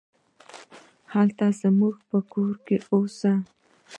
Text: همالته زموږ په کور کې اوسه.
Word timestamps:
همالته 1.13 1.47
زموږ 1.61 1.95
په 2.09 2.17
کور 2.33 2.53
کې 2.65 2.75
اوسه. 2.93 3.33